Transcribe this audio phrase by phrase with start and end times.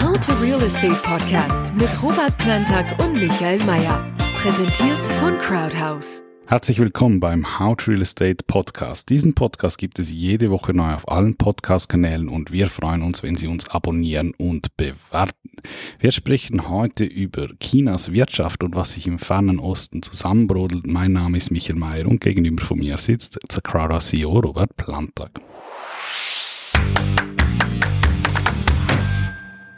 [0.00, 4.06] How to Real Estate Podcast mit Robert Plantag und Michael Mayer.
[4.34, 6.22] Präsentiert von Crowdhouse.
[6.46, 9.08] Herzlich willkommen beim How to Real Estate Podcast.
[9.08, 13.34] Diesen Podcast gibt es jede Woche neu auf allen Podcast-Kanälen und wir freuen uns, wenn
[13.34, 15.50] Sie uns abonnieren und bewerten.
[15.98, 20.86] Wir sprechen heute über Chinas Wirtschaft und was sich im fernen Osten zusammenbrodelt.
[20.86, 25.40] Mein Name ist Michael Mayer und gegenüber von mir sitzt der Crowdhouse CEO Robert Plantag.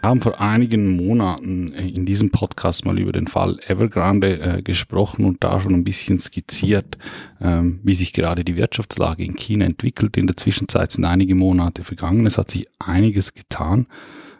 [0.08, 5.24] Haben vor einigen Monaten äh, in diesem Podcast mal über den Fall Evergrande äh, gesprochen
[5.24, 6.98] und da schon ein bisschen skizziert,
[7.40, 10.16] ähm, wie sich gerade die Wirtschaftslage in China entwickelt.
[10.16, 12.26] In der Zwischenzeit sind einige Monate vergangen.
[12.26, 13.86] Es hat sich einiges getan.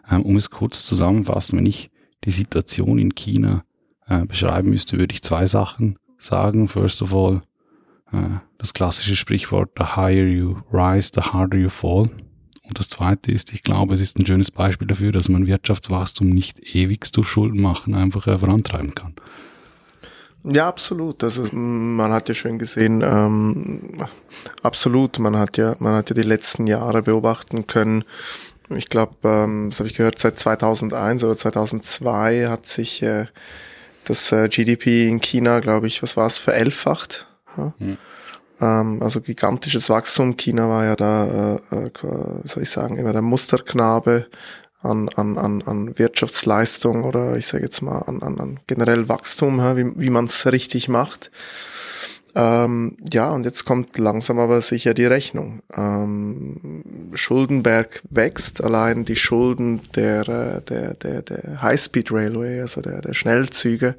[0.09, 1.91] Ähm, um es kurz zusammenfassen, wenn ich
[2.25, 3.63] die Situation in China
[4.07, 6.67] äh, beschreiben müsste, würde ich zwei Sachen sagen.
[6.67, 7.41] First of all,
[8.11, 12.09] äh, das klassische Sprichwort, the higher you rise, the harder you fall.
[12.71, 16.29] Und das Zweite ist, ich glaube, es ist ein schönes Beispiel dafür, dass man Wirtschaftswachstum
[16.29, 19.13] nicht ewig durch Schulden machen einfach vorantreiben kann.
[20.45, 21.21] Ja, absolut.
[21.21, 24.05] Also man hat ja schön gesehen, ähm,
[24.63, 25.19] absolut.
[25.19, 28.05] Man hat ja, man hat ja die letzten Jahre beobachten können.
[28.69, 33.25] Ich glaube, ähm, das habe ich gehört, seit 2001 oder 2002 hat sich äh,
[34.05, 37.27] das äh, GDP in China, glaube ich, was war es, verelfacht.
[37.57, 37.73] Ja?
[37.79, 37.97] Hm.
[38.61, 40.37] Ähm, also gigantisches Wachstum.
[40.37, 41.91] China war ja da, äh, äh,
[42.45, 44.27] soll ich sagen, immer der Musterknabe
[44.81, 49.59] an, an, an, an Wirtschaftsleistung oder ich sage jetzt mal an, an, an generell Wachstum,
[49.75, 51.31] wie, wie man es richtig macht.
[52.33, 55.61] Ähm, ja, und jetzt kommt langsam aber sicher die Rechnung.
[55.75, 63.01] Ähm, Schuldenberg wächst, allein die Schulden der, äh, der, der, der High-Speed Railway, also der,
[63.01, 63.95] der Schnellzüge,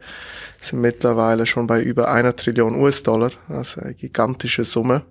[0.61, 5.03] sind mittlerweile schon bei über einer Trillion US-Dollar, also eine gigantische Summe.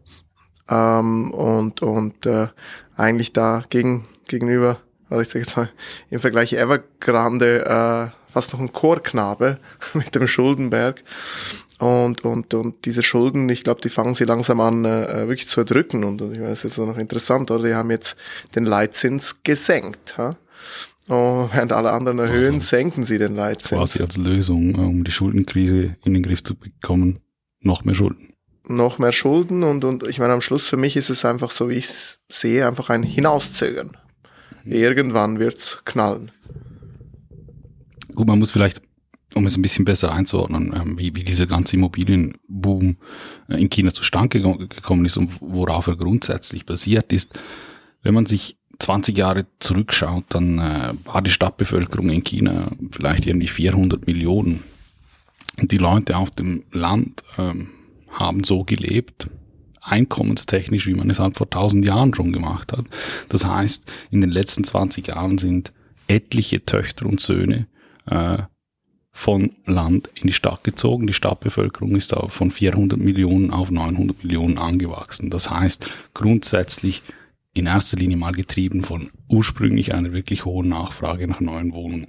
[0.69, 2.47] Ähm, und und äh,
[2.95, 5.69] eigentlich da gegen, gegenüber, oder ich sage jetzt mal,
[6.09, 9.59] im Vergleich Evergrande äh, fast noch ein Chorknabe
[9.93, 11.03] mit dem Schuldenberg.
[11.81, 15.61] Und, und, und diese Schulden, ich glaube, die fangen sie langsam an, äh, wirklich zu
[15.61, 16.03] erdrücken.
[16.03, 17.67] Und, und ich weiß, jetzt noch interessant, oder?
[17.67, 18.15] Die haben jetzt
[18.53, 20.15] den Leitzins gesenkt.
[20.19, 20.37] Ha?
[21.09, 23.79] Oh, während alle anderen erhöhen, also, senken sie den Leitzins.
[23.79, 27.21] Quasi als Lösung, äh, um die Schuldenkrise in den Griff zu bekommen,
[27.61, 28.33] noch mehr Schulden.
[28.67, 31.67] Noch mehr Schulden und, und ich meine, am Schluss für mich ist es einfach so,
[31.69, 33.97] wie ich es sehe, einfach ein Hinauszögern.
[34.65, 34.71] Mhm.
[34.71, 36.31] Irgendwann wird's knallen.
[38.13, 38.83] Gut, man muss vielleicht
[39.33, 42.97] um es ein bisschen besser einzuordnen, ähm, wie, wie dieser ganze Immobilienboom
[43.49, 47.39] äh, in China zustande gekommen ist und worauf er grundsätzlich basiert ist.
[48.03, 53.47] Wenn man sich 20 Jahre zurückschaut, dann äh, war die Stadtbevölkerung in China vielleicht irgendwie
[53.47, 54.63] 400 Millionen.
[55.57, 57.69] Und die Leute auf dem Land ähm,
[58.09, 59.27] haben so gelebt,
[59.81, 62.85] einkommenstechnisch, wie man es halt vor 1000 Jahren schon gemacht hat.
[63.29, 65.73] Das heißt, in den letzten 20 Jahren sind
[66.07, 67.67] etliche Töchter und Söhne
[68.05, 68.39] äh,
[69.11, 71.07] von Land in die Stadt gezogen.
[71.07, 75.29] Die Stadtbevölkerung ist da von 400 Millionen auf 900 Millionen angewachsen.
[75.29, 77.03] Das heißt, grundsätzlich
[77.53, 82.07] in erster Linie mal getrieben von ursprünglich einer wirklich hohen Nachfrage nach neuen Wohnungen.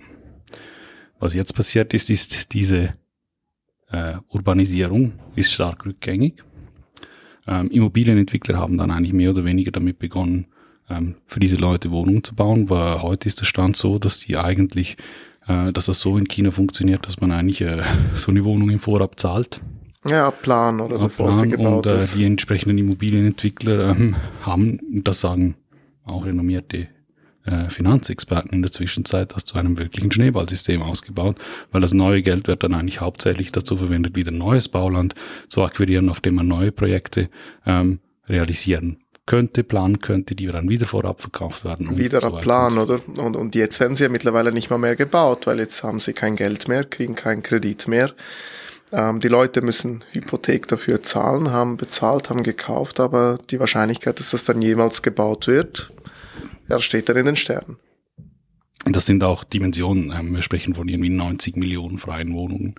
[1.18, 2.94] Was jetzt passiert ist, ist diese
[3.90, 6.42] äh, Urbanisierung ist stark rückgängig.
[7.46, 10.46] Ähm, Immobilienentwickler haben dann eigentlich mehr oder weniger damit begonnen,
[10.88, 14.36] ähm, für diese Leute Wohnungen zu bauen, weil heute ist der Stand so, dass die
[14.36, 14.96] eigentlich
[15.46, 17.82] äh, dass das so in China funktioniert, dass man eigentlich äh,
[18.14, 19.60] so eine Wohnung im Vorab zahlt.
[20.08, 22.16] Ja, Plan oder bevor Plan sie gebaut und, äh, ist.
[22.16, 25.54] Die entsprechenden Immobilienentwickler ähm, haben, das sagen
[26.04, 26.88] auch renommierte
[27.44, 31.38] äh, Finanzexperten in der Zwischenzeit, das zu einem wirklichen Schneeballsystem ausgebaut,
[31.70, 35.14] weil das neue Geld wird dann eigentlich hauptsächlich dazu verwendet, wieder neues Bauland
[35.48, 37.28] zu akquirieren, auf dem man neue Projekte
[37.64, 39.01] ähm, realisieren
[39.32, 41.96] könnte, planen könnte, die dann wieder vorab verkauft werden.
[41.96, 43.00] Wieder so Plan, oder?
[43.16, 46.12] Und, und jetzt werden sie ja mittlerweile nicht mal mehr gebaut, weil jetzt haben sie
[46.12, 48.12] kein Geld mehr, kriegen keinen Kredit mehr.
[48.92, 54.32] Ähm, die Leute müssen Hypothek dafür zahlen, haben bezahlt, haben gekauft, aber die Wahrscheinlichkeit, dass
[54.32, 55.94] das dann jemals gebaut wird,
[56.68, 57.78] ja, steht dann in den Sternen.
[58.84, 60.12] Das sind auch Dimensionen.
[60.12, 62.74] Ähm, wir sprechen von irgendwie 90 Millionen freien Wohnungen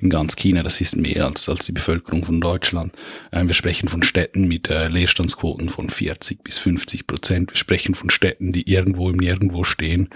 [0.00, 0.62] in ganz China.
[0.62, 2.92] Das ist mehr als, als die Bevölkerung von Deutschland.
[3.32, 7.50] Ähm, wir sprechen von Städten mit äh, Leerstandsquoten von 40 bis 50 Prozent.
[7.50, 10.08] Wir sprechen von Städten, die irgendwo im Nirgendwo stehen.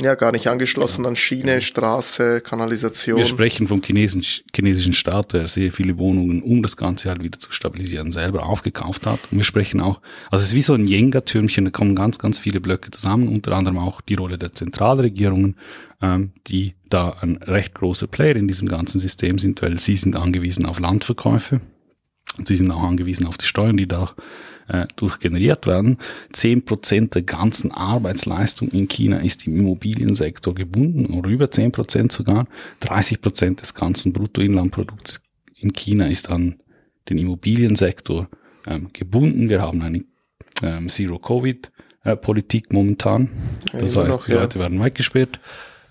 [0.00, 3.18] Ja, gar nicht angeschlossen an Schiene, Straße, Kanalisation.
[3.18, 7.36] Wir sprechen vom chinesischen, chinesischen Staat, der sehr viele Wohnungen, um das Ganze halt wieder
[7.36, 9.18] zu stabilisieren, selber aufgekauft hat.
[9.32, 10.00] Und wir sprechen auch,
[10.30, 13.52] also es ist wie so ein Jenga-Türmchen, da kommen ganz, ganz viele Blöcke zusammen, unter
[13.52, 15.56] anderem auch die Rolle der Zentralregierungen,
[16.00, 20.14] ähm, die da ein recht großer Player in diesem ganzen System sind, weil sie sind
[20.14, 21.60] angewiesen auf Landverkäufe
[22.38, 24.14] und sie sind auch angewiesen auf die Steuern, die da
[24.68, 25.98] äh, durchgeneriert werden.
[26.32, 32.12] Zehn Prozent der ganzen Arbeitsleistung in China ist im Immobiliensektor gebunden oder über zehn Prozent
[32.12, 32.46] sogar.
[32.80, 35.22] 30 Prozent des ganzen Bruttoinlandprodukts
[35.56, 36.56] in China ist an
[37.08, 38.28] den Immobiliensektor
[38.66, 39.48] ähm, gebunden.
[39.48, 40.04] Wir haben eine
[40.62, 43.30] ähm, Zero-Covid-Politik momentan.
[43.72, 44.40] Das Ja, heißt, noch, die ja.
[44.40, 45.40] Leute werden weggesperrt.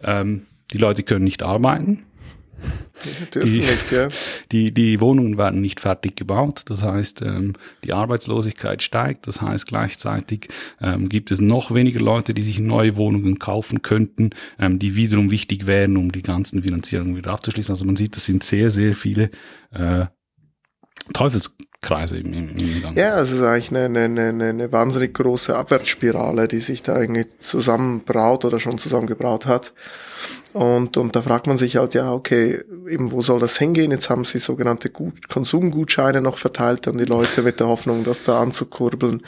[0.03, 2.03] Ähm, die Leute können nicht arbeiten.
[3.33, 4.09] Die- nicht, ja.
[4.51, 6.63] Die, die Wohnungen werden nicht fertig gebaut.
[6.67, 7.53] Das heißt, ähm,
[7.83, 9.27] die Arbeitslosigkeit steigt.
[9.27, 10.47] Das heißt, gleichzeitig
[10.81, 15.31] ähm, gibt es noch weniger Leute, die sich neue Wohnungen kaufen könnten, ähm, die wiederum
[15.31, 17.73] wichtig wären, um die ganzen Finanzierungen wieder abzuschließen.
[17.73, 19.29] Also man sieht, das sind sehr, sehr viele
[19.71, 20.05] äh,
[21.13, 22.98] Teufelskreise im, im, im Gang.
[22.98, 27.39] Ja, es ist eigentlich eine, eine, eine, eine wahnsinnig große Abwärtsspirale, die sich da eigentlich
[27.39, 29.74] zusammenbraut oder schon zusammengebraut hat.
[30.54, 32.59] Und, und da fragt man sich halt, ja, okay,
[32.89, 33.92] eben wo soll das hingehen?
[33.92, 38.24] Jetzt haben sie sogenannte Gut Konsumgutscheine noch verteilt an die Leute mit der Hoffnung, das
[38.24, 39.21] da anzukurbeln.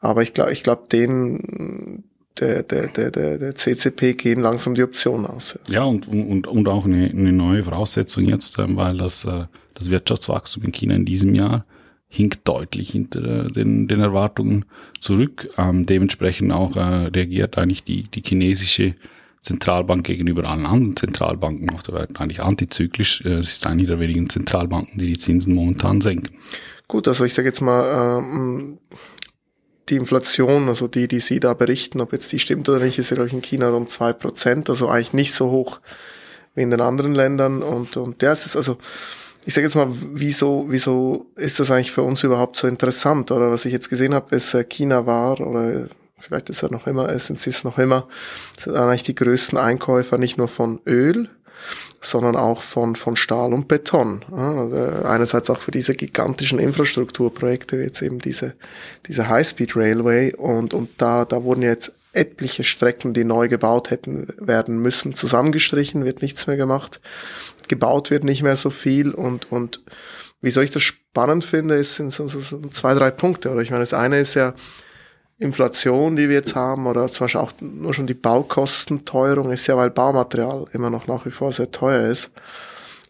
[0.00, 2.04] Aber ich glaube, ich glaube, den
[2.40, 5.58] der, der, der, der, der CCP gehen langsam die Optionen aus.
[5.68, 5.74] Ja.
[5.74, 9.44] Ja, und, und, und auch eine, eine neue Voraussetzung jetzt, ähm, weil das, äh,
[9.80, 11.64] das Wirtschaftswachstum in China in diesem Jahr
[12.08, 14.64] hinkt deutlich hinter den, den Erwartungen
[15.00, 15.48] zurück.
[15.56, 18.94] Ähm, dementsprechend auch äh, reagiert eigentlich die, die chinesische
[19.42, 23.22] Zentralbank gegenüber allen anderen Zentralbanken auf der Welt eigentlich antizyklisch.
[23.24, 26.36] Äh, es ist eine der wenigen Zentralbanken, die die Zinsen momentan senken.
[26.88, 28.78] Gut, also ich sage jetzt mal, ähm,
[29.88, 33.10] die Inflation, also die, die Sie da berichten, ob jetzt die stimmt oder nicht, ist
[33.10, 35.80] ja in China rund zwei Prozent, also eigentlich nicht so hoch
[36.54, 37.62] wie in den anderen Ländern.
[37.62, 38.78] Und, und ja, es ist also,
[39.44, 43.30] ich sage jetzt mal, wieso, wieso ist das eigentlich für uns überhaupt so interessant?
[43.30, 45.88] Oder was ich jetzt gesehen habe, ist, äh, China war, oder
[46.18, 48.06] vielleicht ist er noch immer, sind sie es noch immer,
[48.58, 51.28] sind eigentlich die größten Einkäufer nicht nur von Öl,
[52.00, 54.24] sondern auch von, von Stahl und Beton.
[54.30, 58.54] Also einerseits auch für diese gigantischen Infrastrukturprojekte, wie jetzt eben diese,
[59.06, 64.28] diese High-Speed Railway und, und da, da wurden jetzt etliche Strecken, die neu gebaut hätten
[64.38, 67.00] werden müssen, zusammengestrichen, wird nichts mehr gemacht.
[67.68, 69.82] Gebaut wird nicht mehr so viel und, und
[70.40, 73.50] wieso ich das spannend finde, ist, sind so, so, so zwei, drei Punkte.
[73.50, 74.54] Oder ich meine, das eine ist ja,
[75.40, 79.76] Inflation, die wir jetzt haben, oder zum Beispiel auch nur schon die Baukostenteuerung ist ja,
[79.76, 82.30] weil Baumaterial immer noch nach wie vor sehr teuer ist.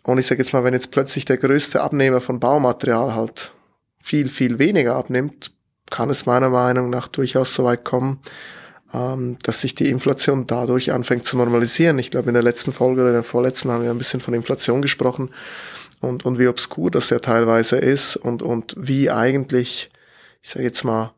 [0.04, 3.52] Und ich sage jetzt mal, wenn jetzt plötzlich der größte Abnehmer von Baumaterial halt
[4.00, 5.50] viel, viel weniger abnimmt,
[5.90, 8.20] kann es meiner Meinung nach durchaus so weit kommen,
[8.92, 11.98] dass sich die Inflation dadurch anfängt zu normalisieren.
[11.98, 14.34] Ich glaube, in der letzten Folge oder in der vorletzten haben wir ein bisschen von
[14.34, 15.30] Inflation gesprochen
[16.00, 19.90] und, und wie obskur das ja teilweise ist und, und wie eigentlich,
[20.42, 21.12] ich sage jetzt mal,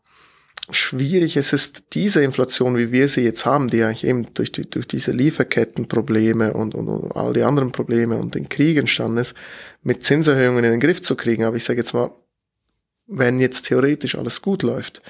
[0.70, 4.69] schwierig es ist, diese Inflation, wie wir sie jetzt haben, die eigentlich eben durch, die,
[4.69, 9.34] durch diese Lieferkettenprobleme und, und, und all die anderen Probleme und den Krieg entstanden ist,
[9.82, 11.44] mit Zinserhöhungen in den Griff zu kriegen.
[11.44, 12.10] Aber ich sage jetzt mal,
[13.06, 15.02] wenn jetzt theoretisch alles gut läuft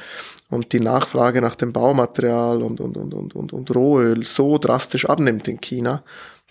[0.51, 5.07] und die Nachfrage nach dem Baumaterial und, und, und, und, und, und Rohöl so drastisch
[5.07, 6.03] abnimmt in China,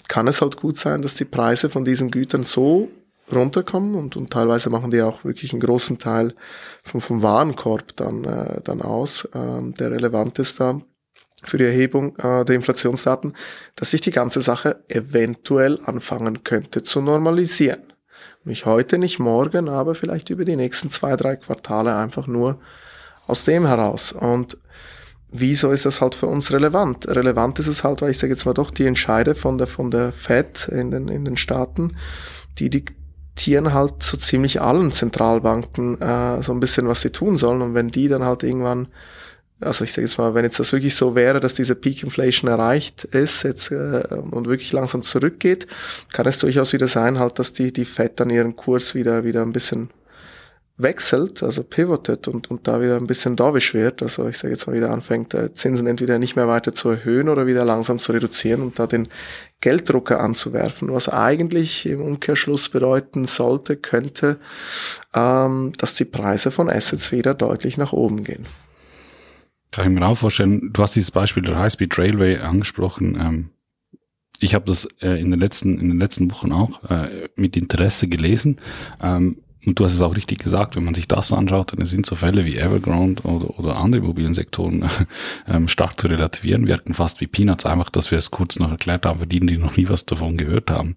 [0.07, 2.89] kann es halt gut sein, dass die Preise von diesen Gütern so
[3.31, 6.33] runterkommen und, und teilweise machen die auch wirklich einen großen Teil
[6.83, 10.81] vom, vom Warenkorb dann, äh, dann aus, ähm, der relevant ist da
[11.43, 13.33] für die Erhebung äh, der Inflationsdaten,
[13.75, 17.90] dass sich die ganze Sache eventuell anfangen könnte zu normalisieren.
[18.43, 22.59] Nicht heute, nicht morgen, aber vielleicht über die nächsten zwei, drei Quartale einfach nur
[23.27, 24.11] aus dem heraus.
[24.11, 24.57] Und
[25.31, 27.07] wieso ist das halt für uns relevant?
[27.07, 29.91] Relevant ist es halt, weil ich sage jetzt mal doch, die Entscheide von der, von
[29.91, 31.95] der Fed in den, in den Staaten,
[32.57, 37.61] die diktieren halt so ziemlich allen Zentralbanken äh, so ein bisschen, was sie tun sollen.
[37.61, 38.87] Und wenn die dann halt irgendwann
[39.61, 42.49] also ich sage jetzt mal, wenn jetzt das wirklich so wäre, dass diese Peak Inflation
[42.49, 45.67] erreicht ist jetzt äh, und wirklich langsam zurückgeht,
[46.11, 49.41] kann es durchaus wieder sein, halt, dass die die Fed dann ihren Kurs wieder wieder
[49.41, 49.89] ein bisschen
[50.77, 54.67] wechselt, also pivotet und, und da wieder ein bisschen dovish wird, also ich sage jetzt
[54.67, 58.11] mal wieder anfängt, äh, Zinsen entweder nicht mehr weiter zu erhöhen oder wieder langsam zu
[58.11, 59.07] reduzieren und da den
[59.59, 64.37] Gelddrucker anzuwerfen, was eigentlich im Umkehrschluss bedeuten sollte, könnte,
[65.13, 68.45] ähm, dass die Preise von Assets wieder deutlich nach oben gehen.
[69.71, 73.17] Kann ich mir auch vorstellen, du hast dieses Beispiel der High-Speed Railway angesprochen.
[73.19, 73.49] Ähm,
[74.39, 78.07] ich habe das äh, in den letzten in den letzten Wochen auch äh, mit Interesse
[78.07, 78.57] gelesen.
[79.01, 82.05] Ähm, und du hast es auch richtig gesagt, wenn man sich das anschaut, dann sind
[82.07, 84.89] so Fälle wie Evergrande oder, oder andere Immobiliensektoren
[85.47, 89.05] ähm, stark zu relativieren, wirken fast wie Peanuts, einfach, dass wir es kurz noch erklärt
[89.05, 90.95] haben, für die, die noch nie was davon gehört haben.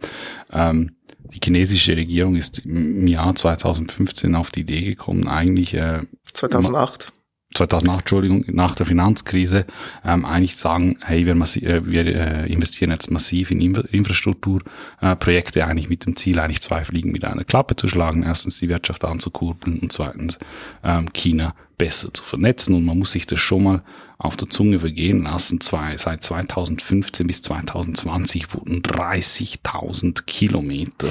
[0.51, 0.97] Ähm,
[1.35, 6.03] die chinesische Regierung ist im Jahr 2015 auf die Idee gekommen, eigentlich äh,
[6.33, 7.13] 2008.
[7.55, 9.65] 2008, Entschuldigung, nach der Finanzkrise
[10.05, 15.63] ähm, eigentlich sagen, hey, wir, äh, wir äh, investieren jetzt massiv in Infra Infrastrukturprojekte, äh,
[15.63, 18.25] eigentlich mit dem Ziel, eigentlich zwei Fliegen mit einer Klappe zu schlagen.
[18.25, 20.39] Erstens die Wirtschaft anzukurbeln und zweitens
[20.83, 22.75] ähm, China besser zu vernetzen.
[22.75, 23.83] Und man muss sich das schon mal
[24.19, 25.61] auf der Zunge vergehen lassen.
[25.61, 31.09] Zwei, seit 2015 bis 2020 wurden 30.000 Kilometer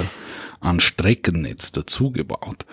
[0.60, 2.66] an Streckennetz dazugebaut.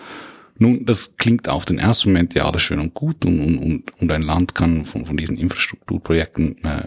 [0.58, 4.12] Nun, das klingt auf den ersten Moment ja alles schön und gut und, und, und
[4.12, 6.86] ein Land kann von, von diesen Infrastrukturprojekten äh,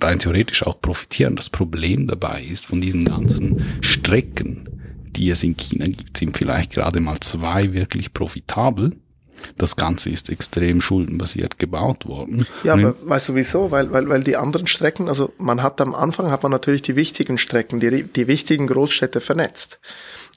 [0.00, 1.36] rein theoretisch auch profitieren.
[1.36, 4.68] Das Problem dabei ist, von diesen ganzen Strecken,
[5.16, 8.96] die es in China gibt, sind vielleicht gerade mal zwei wirklich profitabel.
[9.56, 12.46] Das Ganze ist extrem schuldenbasiert gebaut worden.
[12.64, 13.70] Ja, aber weißt du wieso?
[13.70, 16.96] Weil, weil, weil die anderen Strecken, also man hat am Anfang hat man natürlich die
[16.96, 19.78] wichtigen Strecken, die, die wichtigen Großstädte vernetzt.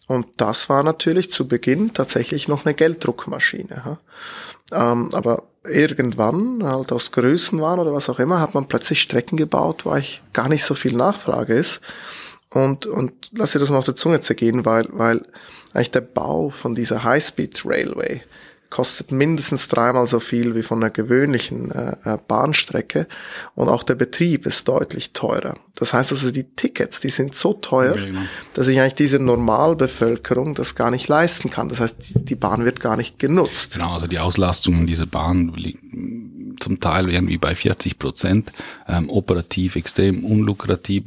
[0.10, 4.00] Und das war natürlich zu Beginn tatsächlich noch eine Gelddruckmaschine.
[4.72, 9.86] Ähm, aber irgendwann, halt aus Größenwahn oder was auch immer, hat man plötzlich Strecken gebaut,
[9.86, 11.82] wo eigentlich gar nicht so viel Nachfrage ist.
[12.50, 15.24] Und, und lass dir das mal auf der Zunge zergehen, weil, weil
[15.74, 18.24] eigentlich der Bau von dieser High-Speed Railway,
[18.70, 23.08] kostet mindestens dreimal so viel wie von einer gewöhnlichen äh, äh, Bahnstrecke
[23.56, 25.56] und auch der Betrieb ist deutlich teurer.
[25.76, 28.20] Das heißt also, die Tickets, die sind so teuer, genau.
[28.54, 31.70] dass sich eigentlich diese Normalbevölkerung das gar nicht leisten kann.
[31.70, 33.76] Das heißt, die, Bahn wird gar nicht genutzt.
[33.76, 38.52] Genau, also die Auslastungen dieser Bahn liegen zum Teil irgendwie bei 40 Prozent,
[38.88, 41.04] ähm, operativ extrem unlukrativ,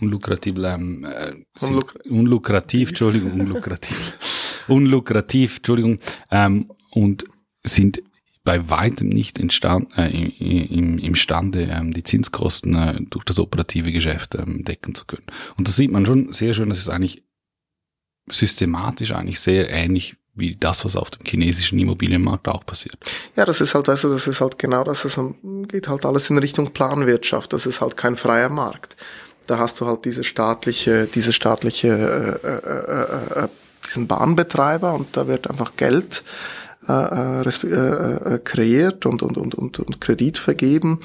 [0.00, 4.18] unlukrativ, ähm, äh, Unluk unlukrativ, Entschuldigung, unlukrativ,
[4.68, 5.98] unlukrativ, Entschuldigung,
[6.30, 7.24] ähm, und
[7.62, 8.02] sind
[8.42, 14.34] bei weitem nicht instand, äh, im, imstande, ähm, die Zinskosten äh, durch das operative Geschäft
[14.34, 15.26] ähm, decken zu können.
[15.56, 17.22] Und das sieht man schon sehr schön, dass es eigentlich
[18.30, 22.96] systematisch eigentlich sehr ähnlich wie das, was auf dem chinesischen Immobilienmarkt auch passiert.
[23.36, 25.18] Ja, das ist halt, also das ist halt genau das, es
[25.68, 28.96] geht halt alles in Richtung Planwirtschaft, das ist halt kein freier Markt.
[29.46, 31.88] Da hast du halt diese staatliche, diese staatliche,
[32.42, 33.48] äh, äh, äh, äh
[33.88, 36.22] diesen Bahnbetreiber und da wird einfach Geld
[36.88, 41.00] äh, äh, äh, äh, kreiert und, und, und, und, und Kredit vergeben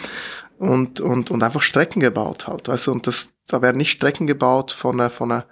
[0.57, 2.69] und, und, und einfach Strecken gebaut halt.
[2.69, 5.45] Weißt du, und das, da werden nicht Strecken gebaut von einer, von einer,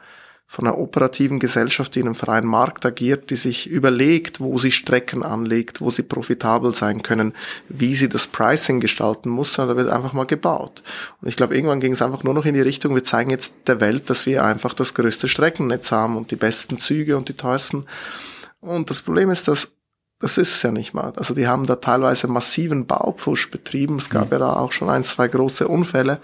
[0.47, 4.71] von einer operativen Gesellschaft, die in einem freien Markt agiert, die sich überlegt, wo sie
[4.71, 7.33] Strecken anlegt, wo sie profitabel sein können,
[7.67, 10.81] wie sie das Pricing gestalten muss, sondern da wird einfach mal gebaut.
[11.21, 13.53] Und ich glaube, irgendwann ging es einfach nur noch in die Richtung, wir zeigen jetzt
[13.67, 17.35] der Welt, dass wir einfach das größte Streckennetz haben und die besten Züge und die
[17.35, 17.85] teuersten.
[18.61, 19.71] Und das Problem ist, dass
[20.21, 21.13] das ist es ja nicht mal.
[21.17, 23.97] Also die haben da teilweise massiven Baupfusch betrieben.
[23.97, 24.33] Es gab mhm.
[24.33, 26.21] ja da auch schon ein, zwei große Unfälle.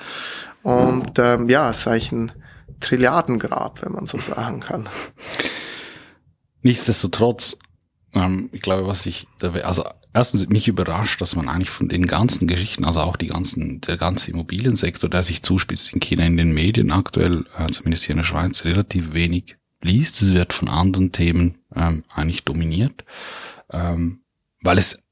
[0.63, 2.31] Und ähm, ja, es ist eigentlich ein
[2.79, 4.87] Trilliardengrab, wenn man so sagen kann.
[6.61, 7.57] Nichtsdestotrotz,
[8.13, 12.47] ähm, ich glaube, was ich, also erstens mich überrascht, dass man eigentlich von den ganzen
[12.47, 16.53] Geschichten, also auch die ganzen, der ganze Immobiliensektor, der sich zuspitzt in China in den
[16.53, 20.21] Medien aktuell, äh, zumindest hier in der Schweiz, relativ wenig liest.
[20.21, 23.03] Es wird von anderen Themen ähm, eigentlich dominiert
[23.71, 24.21] ähm,
[24.61, 25.03] weil es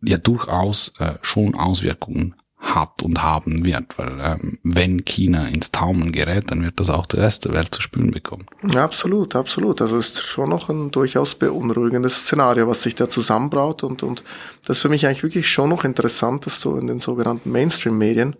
[0.00, 6.10] ja durchaus äh, schon Auswirkungen hat und haben wird, weil ähm, wenn China ins Taumeln
[6.10, 8.46] gerät, dann wird das auch der Rest der Welt zu spüren bekommen.
[8.74, 9.80] Absolut, absolut.
[9.80, 14.24] Also es ist schon noch ein durchaus beunruhigendes Szenario, was sich da zusammenbraut und, und
[14.66, 18.34] das ist für mich eigentlich wirklich schon noch interessant, dass so in den sogenannten Mainstream-Medien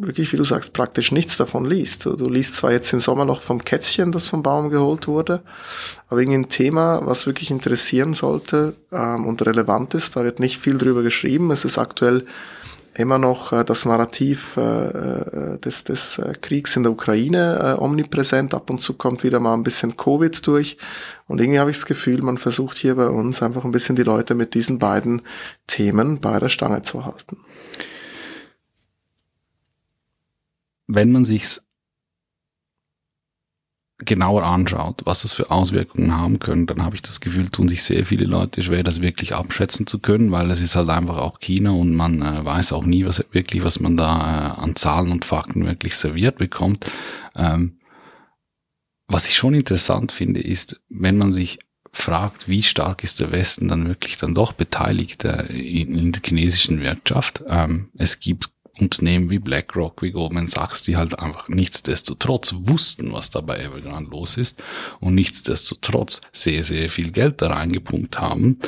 [0.00, 2.06] wirklich, wie du sagst, praktisch nichts davon liest.
[2.06, 5.42] Du, liest zwar jetzt im Sommer noch vom Kätzchen, das vom Baum geholt wurde,
[6.08, 10.58] aber irgendwie ein Thema, was wirklich interessieren sollte ähm, und relevant ist, da wird nicht
[10.58, 11.50] viel drüber geschrieben.
[11.50, 12.24] Es ist aktuell
[12.94, 17.80] immer noch äh, das Narrativ äh, äh des, des äh, Kriegs in der Ukraine äh,
[17.80, 18.54] omnipräsent.
[18.54, 20.76] Ab und zu kommt wieder mal ein bisschen Covid durch.
[21.26, 24.02] Und irgendwie habe ich das Gefühl, man versucht hier bei uns einfach ein bisschen die
[24.02, 25.22] Leute mit diesen beiden
[25.66, 27.38] Themen bei der Stange zu halten.
[30.94, 31.66] Wenn man sich's
[34.04, 37.82] genauer anschaut, was das für Auswirkungen haben können, dann habe ich das Gefühl, tun sich
[37.82, 41.38] sehr viele Leute schwer, das wirklich abschätzen zu können, weil es ist halt einfach auch
[41.38, 45.12] China und man äh, weiß auch nie, was wirklich, was man da äh, an Zahlen
[45.12, 46.86] und Fakten wirklich serviert bekommt.
[47.36, 47.78] Ähm,
[49.06, 51.58] was ich schon interessant finde, ist, wenn man sich
[51.92, 56.22] fragt, wie stark ist der Westen dann wirklich dann doch beteiligt äh, in, in, der
[56.24, 57.42] chinesischen Wirtschaft.
[57.48, 63.30] Ähm, es gibt Unternehmen wie BlackRock, wie Goldman Sachs, die halt einfach nichtsdestotrotz wussten, was
[63.30, 64.62] da bei Evergrande los ist
[65.00, 68.58] und nichtsdestotrotz sehr, sehr viel Geld da reingepumpt haben.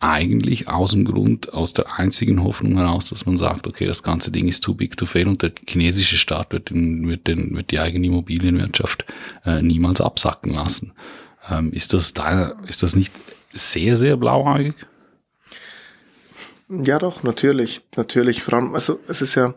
[0.00, 4.30] Eigentlich aus dem Grund, aus der einzigen Hoffnung heraus, dass man sagt, okay, das ganze
[4.30, 7.72] Ding ist too big to fail und der chinesische Staat wird, den, wird, den, wird
[7.72, 9.06] die eigene Immobilienwirtschaft
[9.44, 10.92] äh, niemals absacken lassen.
[11.50, 13.12] Ähm, ist das da, ist das nicht
[13.52, 14.74] sehr, sehr blauäugig?
[16.68, 18.42] Ja, doch, natürlich, natürlich.
[18.42, 19.54] Vor allem, also es ist ja,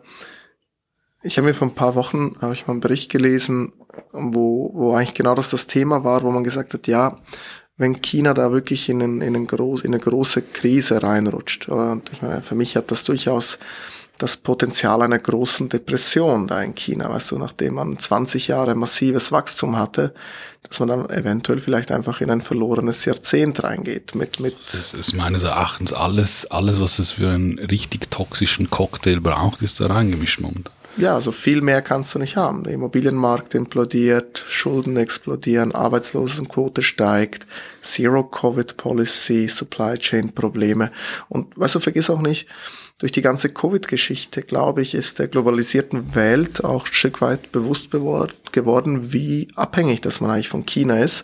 [1.23, 3.73] ich habe mir vor ein paar Wochen, habe ich mal einen Bericht gelesen,
[4.13, 7.17] wo, wo eigentlich genau das das Thema war, wo man gesagt hat, ja,
[7.77, 11.67] wenn China da wirklich in, einen, in, einen groß, in eine große Krise reinrutscht.
[11.67, 13.59] Und ich meine, für mich hat das durchaus
[14.21, 19.31] das Potenzial einer großen Depression da in China, weißt du, nachdem man 20 Jahre massives
[19.31, 20.13] Wachstum hatte,
[20.61, 24.55] dass man dann eventuell vielleicht einfach in ein verlorenes Jahrzehnt reingeht mit, mit.
[24.73, 29.79] Das ist meines Erachtens alles, alles, was es für einen richtig toxischen Cocktail braucht, ist
[29.79, 30.73] da reingemischt momentan.
[30.97, 32.63] Ja, also viel mehr kannst du nicht haben.
[32.63, 37.47] Der Immobilienmarkt implodiert, Schulden explodieren, Arbeitslosenquote steigt,
[37.81, 40.91] Zero-Covid-Policy, Supply Chain-Probleme.
[41.29, 42.47] Und weißt du, vergiss auch nicht,
[43.01, 47.89] durch die ganze Covid-Geschichte, glaube ich, ist der globalisierten Welt auch ein Stück weit bewusst
[47.89, 51.23] geworden, wie abhängig das man eigentlich von China ist.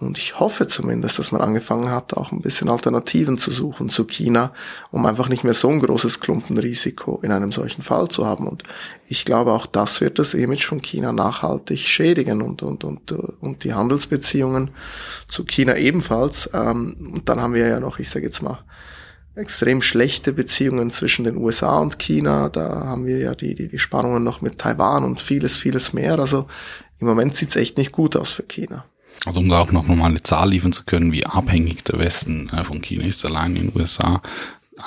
[0.00, 4.06] Und ich hoffe zumindest, dass man angefangen hat, auch ein bisschen Alternativen zu suchen zu
[4.06, 4.52] China,
[4.90, 8.48] um einfach nicht mehr so ein großes Klumpenrisiko in einem solchen Fall zu haben.
[8.48, 8.62] Und
[9.08, 13.62] ich glaube, auch das wird das Image von China nachhaltig schädigen und, und, und, und
[13.64, 14.70] die Handelsbeziehungen
[15.28, 16.48] zu China ebenfalls.
[16.54, 18.58] Ähm, und dann haben wir ja noch, ich sage jetzt mal,
[19.34, 22.48] extrem schlechte Beziehungen zwischen den USA und China.
[22.48, 26.18] Da haben wir ja die, die, die Spannungen noch mit Taiwan und vieles, vieles mehr.
[26.18, 26.46] Also
[27.00, 28.86] im Moment sieht's echt nicht gut aus für China.
[29.26, 32.48] Also um da auch noch mal eine Zahl liefern zu können, wie abhängig der Westen
[32.50, 34.22] äh, von China ist, allein in den USA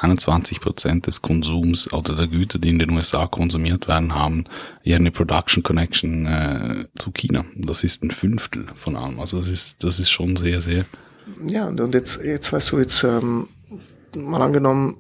[0.02, 4.46] 21 Prozent des Konsums oder der Güter, die in den USA konsumiert werden, haben
[4.84, 7.46] ja eine Production Connection äh, zu China.
[7.56, 9.20] Das ist ein Fünftel von allem.
[9.20, 10.86] Also das ist, das ist schon sehr, sehr.
[11.46, 13.50] Ja, und jetzt, jetzt weißt du, jetzt ähm,
[14.16, 14.98] mal angenommen,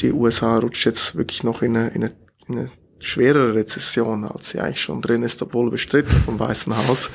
[0.00, 2.12] die USA rutscht jetzt wirklich noch in eine, in eine,
[2.48, 7.10] in eine schwerere Rezession, als sie eigentlich schon drin ist, obwohl bestritten vom Weißen Haus.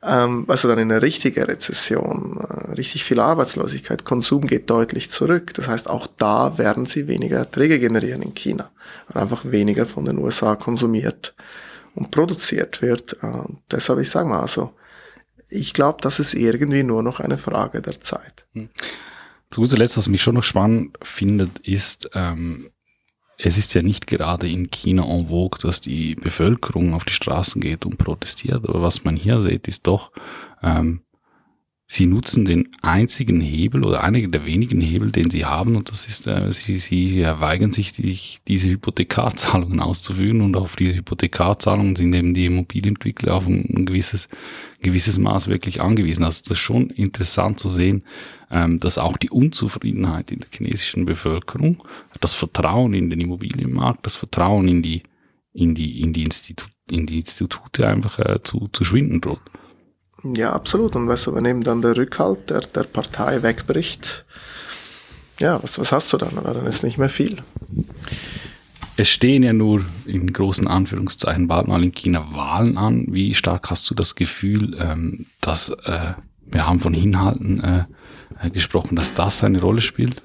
[0.00, 5.10] Ähm, weißt du, dann in eine richtige Rezession, äh, richtig viel Arbeitslosigkeit, Konsum geht deutlich
[5.10, 5.54] zurück.
[5.54, 8.70] Das heißt, auch da werden sie weniger Erträge generieren in China,
[9.08, 11.34] weil einfach weniger von den USA konsumiert
[11.96, 13.16] und produziert wird.
[13.22, 14.72] Äh, deshalb, ich sage mal, also,
[15.48, 18.46] ich glaube, das ist irgendwie nur noch eine Frage der Zeit.
[18.52, 18.68] Hm.
[19.50, 22.70] Zu guter Letzt, was mich schon noch spannend findet, ist, ähm,
[23.38, 27.62] es ist ja nicht gerade in China en vogue, dass die Bevölkerung auf die Straßen
[27.62, 30.10] geht und protestiert, aber was man hier sieht, ist doch,
[30.62, 31.00] ähm,
[31.90, 36.06] sie nutzen den einzigen Hebel oder einigen der wenigen Hebel, den sie haben, und das
[36.06, 42.14] ist, äh, sie, sie weigern sich, die, diese Hypothekarzahlungen auszuführen, und auf diese Hypothekarzahlungen sind
[42.14, 44.28] eben die Immobilienentwickler auf ein, ein gewisses,
[44.82, 46.24] gewisses Maß wirklich angewiesen.
[46.24, 48.04] Also das ist schon interessant zu sehen,
[48.50, 51.78] ähm, dass auch die Unzufriedenheit in der chinesischen Bevölkerung,
[52.20, 55.04] das Vertrauen in den Immobilienmarkt, das Vertrauen in die,
[55.54, 59.40] in die, in die, Institu in die Institute einfach äh, zu, zu schwinden droht.
[60.36, 60.96] Ja, absolut.
[60.96, 64.24] Und weißt du, wenn eben dann der Rückhalt der, der Partei wegbricht,
[65.40, 66.36] ja, was, was hast du dann?
[66.38, 66.54] Oder?
[66.54, 67.38] Dann ist nicht mehr viel.
[68.96, 73.06] Es stehen ja nur in großen Anführungszeichen bald mal in China Wahlen an.
[73.08, 76.14] Wie stark hast du das Gefühl, ähm, dass äh,
[76.46, 77.84] wir haben von Hinhalten äh,
[78.42, 80.20] äh gesprochen, dass das eine Rolle spielt?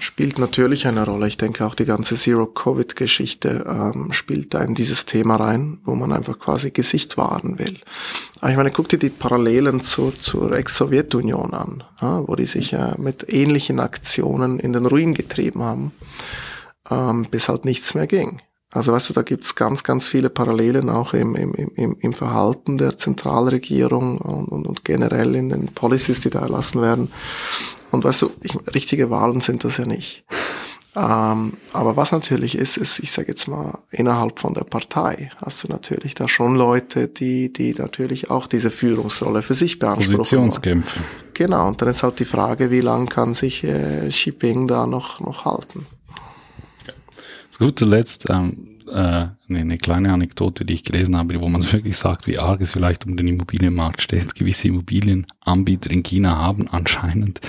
[0.00, 1.28] Spielt natürlich eine Rolle.
[1.28, 6.12] Ich denke auch die ganze Zero-Covid-Geschichte ähm, spielt da in dieses Thema rein, wo man
[6.12, 7.78] einfach quasi Gesicht wahren will.
[8.40, 12.70] Aber ich meine, guck dir die Parallelen zur, zur Ex-Sowjetunion an, ja, wo die sich
[12.70, 15.92] ja mit ähnlichen Aktionen in den Ruin getrieben haben,
[16.90, 18.40] ähm, bis halt nichts mehr ging.
[18.70, 22.76] Also weißt du, da gibt's ganz, ganz viele Parallelen auch im, im, im, im Verhalten
[22.76, 27.10] der Zentralregierung und, und, und generell in den Policies, die da erlassen werden.
[27.90, 30.24] Und weißt du, ich, richtige Wahlen sind das ja nicht.
[30.96, 35.62] Ähm, aber was natürlich ist, ist, ich sage jetzt mal, innerhalb von der Partei hast
[35.62, 40.16] du natürlich da schon Leute, die, die natürlich auch diese Führungsrolle für sich beanspruchen.
[40.16, 41.00] Positionskämpfe.
[41.34, 44.86] Genau, und dann ist halt die Frage, wie lang kann sich äh, Xi Jinping da
[44.86, 45.86] noch, noch halten.
[47.50, 51.72] Zu guter Letzt ähm, äh, eine kleine Anekdote, die ich gelesen habe, wo man es
[51.72, 54.34] wirklich sagt, wie arg es vielleicht um den Immobilienmarkt steht.
[54.34, 57.40] Gewisse Immobilienanbieter in China haben anscheinend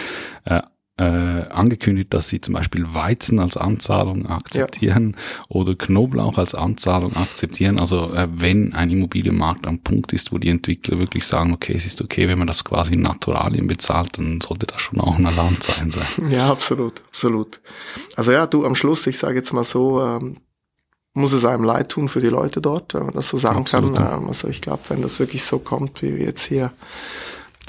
[0.46, 0.62] äh,
[1.00, 5.46] äh, angekündigt, dass sie zum Beispiel Weizen als Anzahlung akzeptieren ja.
[5.48, 7.80] oder Knoblauch als Anzahlung akzeptieren.
[7.80, 11.86] Also äh, wenn ein Immobilienmarkt am Punkt ist, wo die Entwickler wirklich sagen, okay, es
[11.86, 15.26] ist okay, wenn man das quasi in Naturalien bezahlt, dann sollte das schon auch ein
[15.26, 16.06] Alarmzeichen sein.
[16.30, 17.60] Ja, absolut, absolut.
[18.16, 20.38] Also ja, du am Schluss, ich sage jetzt mal so, ähm,
[21.14, 23.96] muss es einem leid tun für die Leute dort, wenn man das so sagen absolut,
[23.96, 24.24] kann.
[24.24, 26.72] Ähm, also ich glaube, wenn das wirklich so kommt, wie wir jetzt hier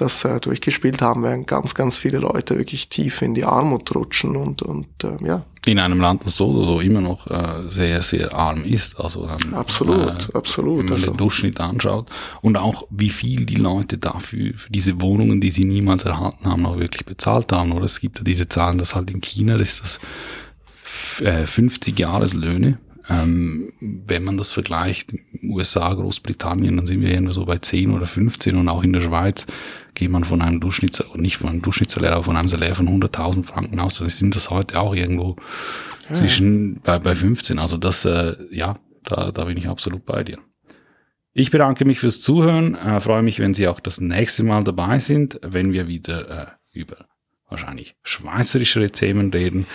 [0.00, 4.36] das äh, durchgespielt haben, werden ganz, ganz viele Leute wirklich tief in die Armut rutschen
[4.36, 8.00] und, und äh, ja, in einem Land, das so oder so immer noch äh, sehr,
[8.00, 8.98] sehr arm ist.
[8.98, 10.78] Also ähm, absolut, äh, absolut.
[10.78, 11.10] Wenn man also.
[11.10, 12.08] den Durchschnitt anschaut
[12.40, 16.64] und auch wie viel die Leute dafür für diese Wohnungen, die sie niemals erhalten haben,
[16.64, 17.72] auch wirklich bezahlt haben.
[17.72, 20.00] Oder es gibt ja diese Zahlen, dass halt in China ist das
[21.20, 22.78] äh, 50 Jahreslöhne.
[23.08, 28.06] Ähm, wenn man das vergleicht, USA, Großbritannien, dann sind wir irgendwo so bei 10 oder
[28.06, 29.46] 15 und auch in der Schweiz
[29.94, 33.44] geht man von einem Durchschnitts, nicht von einem Durchschnittssalär, aber von einem Salär von 100.000
[33.44, 33.98] Franken aus.
[33.98, 35.36] Dann sind das heute auch irgendwo
[36.08, 36.14] ja.
[36.14, 37.58] zwischen bei, bei 15.
[37.58, 40.38] Also das, äh, ja, da, da bin ich absolut bei dir.
[41.32, 44.98] Ich bedanke mich fürs Zuhören, äh, freue mich, wenn Sie auch das nächste Mal dabei
[44.98, 47.06] sind, wenn wir wieder äh, über
[47.48, 49.66] wahrscheinlich schweizerischere Themen reden.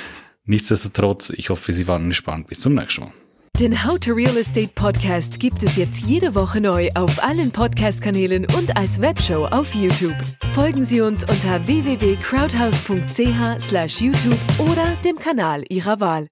[0.45, 2.47] Nichtsdestotrotz, ich hoffe, Sie waren gespannt.
[2.47, 3.12] Bis zum nächsten Mal.
[3.60, 8.45] Den How to Real Estate Podcast gibt es jetzt jede Woche neu auf allen Podcast-Kanälen
[8.58, 10.17] und als Webshow auf YouTube.
[10.53, 16.27] Folgen Sie uns unter www.crowdhouse.ch/youtube oder dem Kanal Ihrer Wahl.